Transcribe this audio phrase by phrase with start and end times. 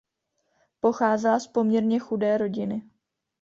[0.79, 2.89] Pocházela z poměrně chudé rodiny.